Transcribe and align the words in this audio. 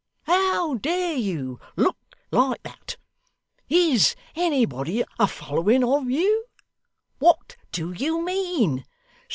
How 0.23 0.73
dare 0.77 1.13
you 1.15 1.59
look 1.75 2.15
like 2.31 2.63
that? 2.63 2.97
Is 3.69 4.15
anybody 4.35 5.03
a 5.19 5.27
following 5.27 5.83
of 5.83 6.09
you? 6.09 6.45
What 7.19 7.55
do 7.71 7.91
you 7.91 8.25
mean? 8.25 8.83